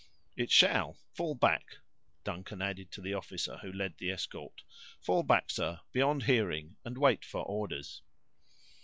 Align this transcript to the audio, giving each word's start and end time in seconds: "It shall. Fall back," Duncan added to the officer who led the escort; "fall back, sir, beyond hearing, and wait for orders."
"It 0.35 0.49
shall. 0.49 0.97
Fall 1.13 1.35
back," 1.35 1.75
Duncan 2.23 2.59
added 2.59 2.89
to 2.93 3.01
the 3.01 3.13
officer 3.13 3.57
who 3.57 3.71
led 3.71 3.99
the 3.99 4.09
escort; 4.09 4.63
"fall 4.99 5.21
back, 5.21 5.51
sir, 5.51 5.81
beyond 5.91 6.23
hearing, 6.23 6.75
and 6.83 6.97
wait 6.97 7.23
for 7.23 7.43
orders." 7.43 8.01